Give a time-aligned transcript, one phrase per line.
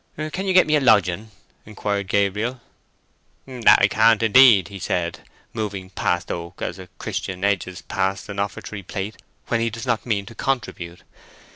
[0.31, 1.29] "Can you get me a lodging?"
[1.63, 2.59] inquired Gabriel.
[3.45, 5.19] "That I can't, indeed," he said,
[5.53, 9.17] moving past Oak as a Christian edges past an offertory plate
[9.49, 11.03] when he does not mean to contribute.